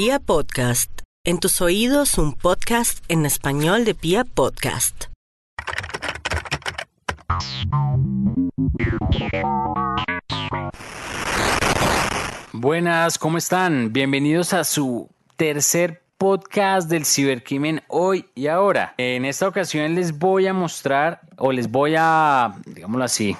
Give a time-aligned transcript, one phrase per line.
[0.00, 5.06] Pia Podcast, en tus oídos un podcast en español de Pia Podcast.
[12.52, 13.92] Buenas, ¿cómo están?
[13.92, 18.94] Bienvenidos a su tercer podcast del cibercrimen hoy y ahora.
[18.98, 23.36] En esta ocasión les voy a mostrar o les voy a, digámoslo así,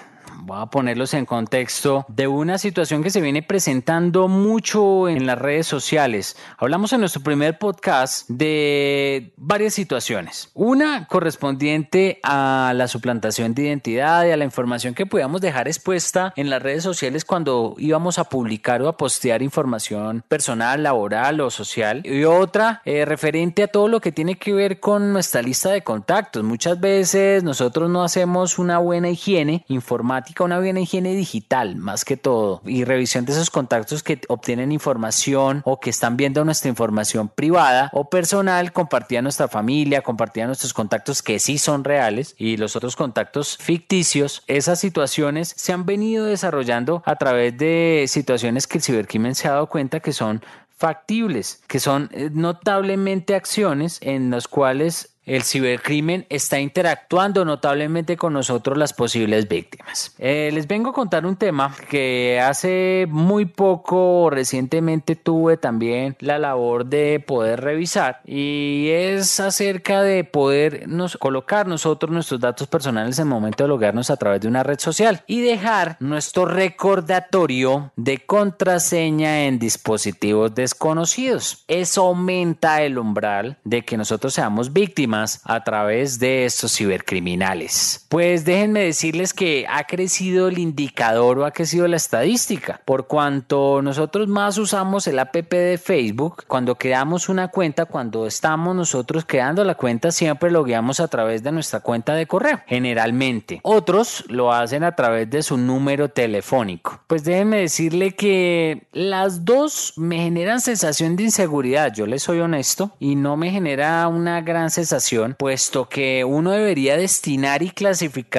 [0.48, 5.38] voy a ponerlos en contexto de una situación que se viene presentando mucho en las
[5.38, 6.38] redes sociales.
[6.56, 10.50] Hablamos en nuestro primer podcast de varias situaciones.
[10.54, 16.32] Una correspondiente a la suplantación de identidad y a la información que podíamos dejar expuesta
[16.34, 21.50] en las redes sociales cuando íbamos a publicar o a postear información personal, laboral o
[21.50, 22.00] social.
[22.06, 25.82] Y otra eh, referente a todo lo que tiene que ver con nuestra lista de
[25.82, 26.42] contactos.
[26.42, 32.16] Muchas veces nosotros no hacemos una buena higiene informática una buena higiene digital, más que
[32.16, 37.28] todo, y revisión de esos contactos que obtienen información o que están viendo nuestra información
[37.28, 42.76] privada o personal, compartida nuestra familia, compartida nuestros contactos que sí son reales y los
[42.76, 44.42] otros contactos ficticios.
[44.46, 49.52] Esas situaciones se han venido desarrollando a través de situaciones que el cibercrimen se ha
[49.52, 50.42] dado cuenta que son
[50.78, 58.32] factibles, que son eh, notablemente acciones en las cuales el cibercrimen está interactuando notablemente con
[58.32, 60.14] nosotros las posibles víctimas.
[60.18, 66.38] Eh, les vengo a contar un tema que hace muy poco, recientemente tuve también la
[66.38, 73.18] labor de poder revisar y es acerca de poder nos, colocar nosotros nuestros datos personales
[73.18, 77.92] en el momento de logarnos a través de una red social y dejar nuestro recordatorio
[77.96, 81.64] de contraseña en dispositivos desconocidos.
[81.68, 88.06] Eso aumenta el umbral de que nosotros seamos víctimas a través de estos cibercriminales.
[88.08, 92.80] Pues déjenme decirles que ha crecido el indicador o ha crecido la estadística.
[92.84, 98.74] Por cuanto nosotros más usamos el app de Facebook, cuando creamos una cuenta, cuando estamos
[98.74, 103.60] nosotros creando la cuenta, siempre lo guiamos a través de nuestra cuenta de correo, generalmente.
[103.62, 107.00] Otros lo hacen a través de su número telefónico.
[107.06, 112.92] Pues déjenme decirle que las dos me generan sensación de inseguridad, yo les soy honesto,
[112.98, 115.07] y no me genera una gran sensación
[115.38, 118.38] puesto que uno debería destinar y clasificar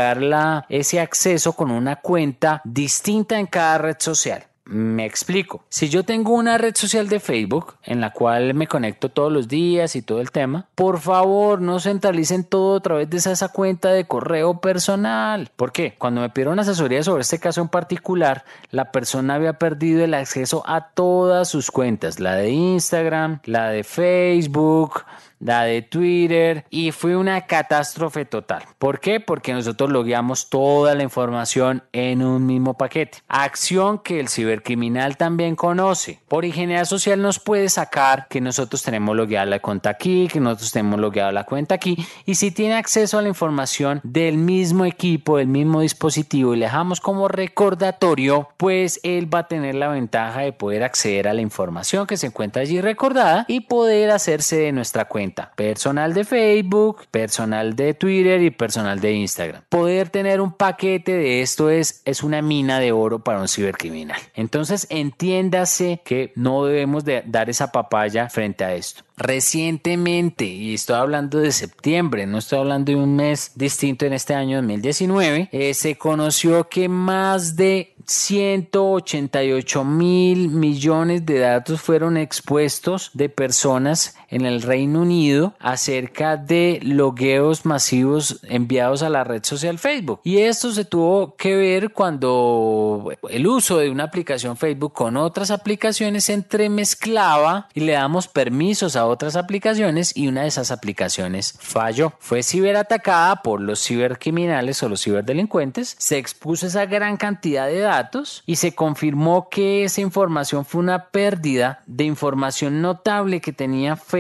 [0.69, 4.49] ese acceso con una cuenta distinta en cada red social.
[4.72, 5.63] Me explico.
[5.68, 9.47] Si yo tengo una red social de Facebook en la cual me conecto todos los
[9.47, 13.90] días y todo el tema, por favor no centralicen todo a través de esa, cuenta
[13.90, 15.50] de correo personal.
[15.56, 15.96] ¿Por qué?
[15.97, 20.62] Cuando me pidieron asesoría sobre este caso en particular, la persona había perdido el acceso
[20.68, 25.03] a todas sus cuentas, la de Instagram, la de Facebook,
[25.40, 28.63] la de Twitter y fue una catástrofe total.
[28.78, 29.19] ¿Por qué?
[29.19, 33.19] Porque nosotros logueamos toda la información en un mismo paquete.
[33.28, 34.28] Acción que el
[34.59, 36.20] cibercriminal también conoce.
[36.28, 40.72] Por ingeniería social nos puede sacar que nosotros tenemos logueada la cuenta aquí, que nosotros
[40.72, 45.38] tenemos logueada la cuenta aquí y si tiene acceso a la información del mismo equipo,
[45.38, 50.42] del mismo dispositivo y le dejamos como recordatorio, pues él va a tener la ventaja
[50.42, 54.72] de poder acceder a la información que se encuentra allí recordada y poder hacerse de
[54.72, 59.64] nuestra cuenta personal de Facebook, personal de Twitter y personal de Instagram.
[59.70, 64.20] Poder tener un paquete de esto es, es una mina de oro para un cibercriminal.
[64.40, 69.04] Entonces entiéndase que no debemos de dar esa papaya frente a esto.
[69.18, 74.34] Recientemente, y estoy hablando de septiembre, no estoy hablando de un mes distinto en este
[74.34, 83.12] año 2019, eh, se conoció que más de 188 mil millones de datos fueron expuestos
[83.14, 89.79] de personas en el Reino Unido acerca de logueos masivos enviados a la red social
[89.79, 90.22] Facebook.
[90.23, 95.51] Y esto se tuvo que ver cuando el uso de una aplicación Facebook con otras
[95.51, 101.56] aplicaciones se entremezclaba y le damos permisos a otras aplicaciones y una de esas aplicaciones
[101.59, 102.13] falló.
[102.19, 105.96] Fue ciberatacada por los cibercriminales o los ciberdelincuentes.
[105.97, 111.06] Se expuso esa gran cantidad de datos y se confirmó que esa información fue una
[111.09, 114.19] pérdida de información notable que tenía Facebook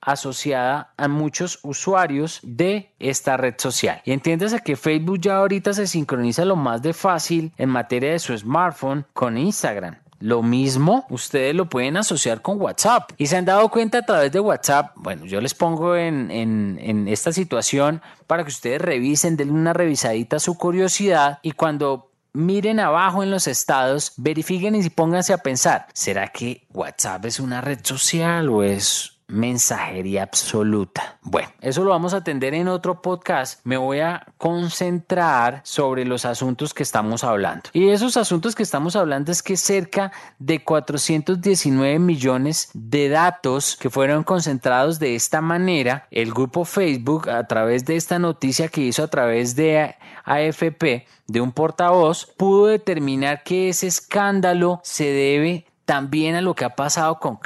[0.00, 4.00] asociada a muchos usuarios de esta red social.
[4.04, 8.18] Y entiéndase que Facebook ya ahorita se sincroniza lo más de fácil en materia de
[8.18, 9.96] su smartphone con Instagram.
[10.20, 13.10] Lo mismo ustedes lo pueden asociar con WhatsApp.
[13.16, 14.92] Y se han dado cuenta a través de WhatsApp.
[14.96, 20.36] Bueno, yo les pongo en, en, esta situación para que ustedes revisen, denle una revisadita
[20.36, 25.86] a su curiosidad y cuando miren abajo en los estados, verifiquen y pónganse a pensar,
[25.94, 31.18] ¿será que WhatsApp es una red social o es mensajería absoluta.
[31.22, 33.60] Bueno, eso lo vamos a atender en otro podcast.
[33.64, 37.70] Me voy a concentrar sobre los asuntos que estamos hablando.
[37.72, 43.90] Y esos asuntos que estamos hablando es que cerca de 419 millones de datos que
[43.90, 49.04] fueron concentrados de esta manera, el grupo Facebook a través de esta noticia que hizo
[49.04, 49.94] a través de
[50.24, 56.64] AFP, de un portavoz, pudo determinar que ese escándalo se debe también a lo que
[56.64, 57.36] ha pasado con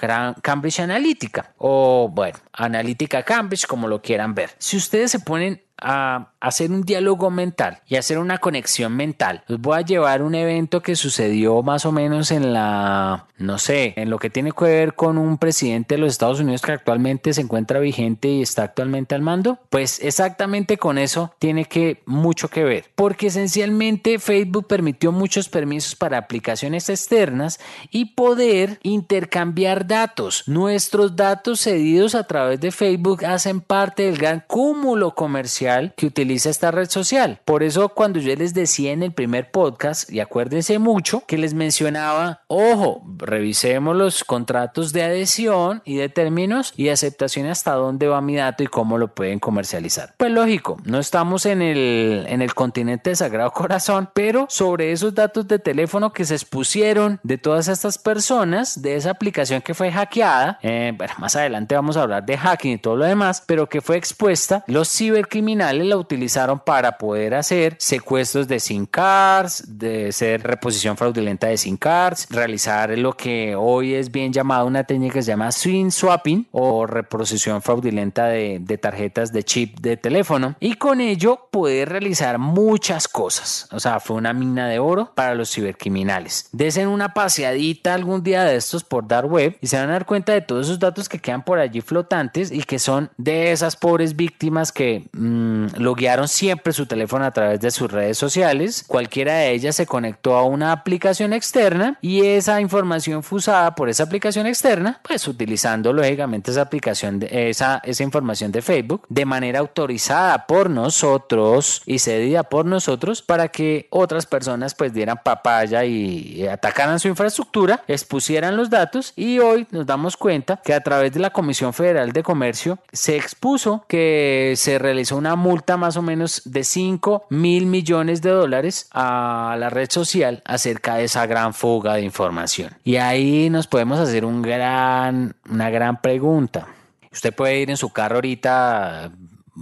[0.43, 4.51] Cambridge Analytica o bueno, Analytica Cambridge como lo quieran ver.
[4.59, 9.45] Si ustedes se ponen a hacer un diálogo mental y hacer una conexión mental.
[9.49, 13.95] Los voy a llevar un evento que sucedió más o menos en la, no sé,
[13.97, 17.33] en lo que tiene que ver con un presidente de los Estados Unidos que actualmente
[17.33, 19.59] se encuentra vigente y está actualmente al mando.
[19.71, 25.97] Pues exactamente con eso tiene que mucho que ver, porque esencialmente Facebook permitió muchos permisos
[25.97, 27.59] para aplicaciones externas
[27.91, 30.47] y poder intercambiar datos.
[30.47, 36.34] Nuestros datos cedidos a través de Facebook hacen parte del gran cúmulo comercial que utiliza
[36.35, 37.41] esta red social.
[37.45, 41.55] Por eso cuando yo les decía en el primer podcast, y acuérdense mucho, que les
[41.55, 48.21] mencionaba, ojo, revisemos los contratos de adhesión y de términos y aceptación hasta dónde va
[48.21, 50.15] mi dato y cómo lo pueden comercializar.
[50.17, 55.15] Pues lógico, no estamos en el, en el continente de Sagrado Corazón, pero sobre esos
[55.15, 59.91] datos de teléfono que se expusieron de todas estas personas, de esa aplicación que fue
[59.91, 63.69] hackeada, eh, bueno, más adelante vamos a hablar de hacking y todo lo demás, pero
[63.69, 70.09] que fue expuesta, los cibercriminales la utilizaron para poder hacer secuestros de SIM cards, de
[70.09, 75.15] hacer reposición fraudulenta de SIM cards, realizar lo que hoy es bien llamado una técnica
[75.15, 80.57] que se llama swing swapping o reposición fraudulenta de, de tarjetas de chip de teléfono
[80.61, 83.69] y con ello poder realizar muchas cosas.
[83.71, 86.49] O sea, fue una mina de oro para los cibercriminales.
[86.53, 90.07] Desen una paseadita algún día de estos por dar web y se van a dar
[90.07, 93.77] cuenta de todos esos datos que quedan por allí flotantes y que son de esas
[93.77, 95.67] pobres víctimas que mmm,
[96.15, 98.85] loguearon siempre su teléfono a través de sus redes sociales.
[98.87, 103.89] Cualquiera de ellas se conectó a una aplicación externa y esa información fue usada por
[103.89, 109.25] esa aplicación externa, pues utilizando lógicamente esa aplicación, de, esa, esa información de Facebook de
[109.25, 115.85] manera autorizada por nosotros y cedida por nosotros para que otras personas pues dieran papaya
[115.85, 121.13] y atacaran su infraestructura, expusieran los datos y hoy nos damos cuenta que a través
[121.13, 126.03] de la Comisión Federal de Comercio se expuso que se realizó una multa más o
[126.03, 131.55] menos de 5 mil millones de dólares a la red social acerca de esa gran
[131.55, 132.73] fuga de información.
[132.83, 136.67] Y ahí nos podemos hacer un gran, una gran pregunta.
[137.13, 139.13] Usted puede ir en su carro ahorita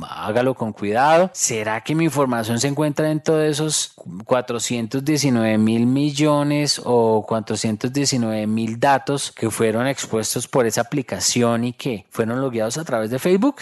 [0.08, 1.30] hágalo con cuidado.
[1.34, 3.92] ¿Será que mi información se encuentra dentro de esos
[4.24, 12.06] 419 mil millones o 419 mil datos que fueron expuestos por esa aplicación y que
[12.08, 13.56] fueron logueados a través de Facebook?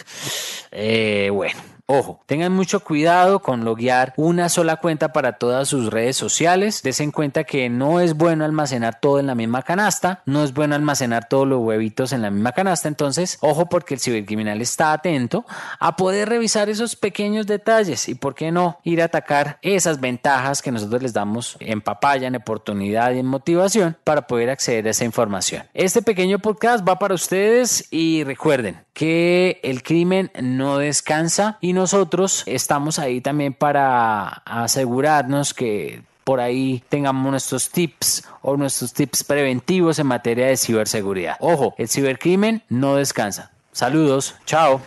[0.71, 1.61] Eh, bueno,
[1.93, 6.85] Ojo, tengan mucho cuidado con loguear una sola cuenta para todas sus redes sociales.
[6.85, 10.77] Desen cuenta que no es bueno almacenar todo en la misma canasta, no es bueno
[10.77, 12.87] almacenar todos los huevitos en la misma canasta.
[12.87, 15.45] Entonces, ojo porque el cibercriminal está atento
[15.81, 20.63] a poder revisar esos pequeños detalles y por qué no ir a atacar esas ventajas
[20.63, 24.91] que nosotros les damos en papaya, en oportunidad y en motivación para poder acceder a
[24.91, 25.65] esa información.
[25.75, 31.80] Este pequeño podcast va para ustedes y recuerden que el crimen no descansa y no
[31.81, 39.25] nosotros estamos ahí también para asegurarnos que por ahí tengamos nuestros tips o nuestros tips
[39.25, 41.37] preventivos en materia de ciberseguridad.
[41.41, 43.51] Ojo, el cibercrimen no descansa.
[43.73, 44.83] Saludos, chao.